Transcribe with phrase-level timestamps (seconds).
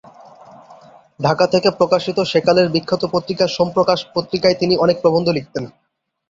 [1.19, 5.63] ঢাকা থেকে প্রকাশিত সেকালের বিখ্যাত পত্রিকা ‘সোম প্রকাশ’ পত্রিকায় তিনি অনেক প্রবন্ধ লিখতেন।